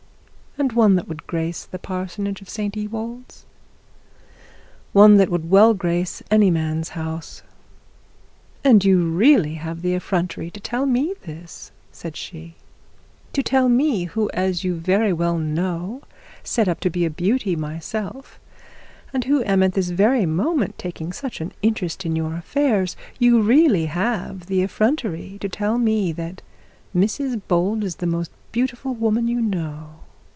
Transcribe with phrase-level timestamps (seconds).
[0.57, 3.45] 'And one that would grace the parsonage at St Ewold's.'
[4.91, 7.41] 'One that would grace any man's house.'
[8.61, 12.55] 'And you really have the effrontery to tell me this,' said she;
[13.31, 16.01] 'to tell me, who, as you very well know,
[16.43, 18.37] set up to be a beauty myself,
[19.13, 23.41] and who am at this very moment taking such an interest in your affairs, you
[23.41, 26.41] really have the effrontery to tell me that
[26.93, 29.95] Mrs Bold is the most beautiful woman you know.'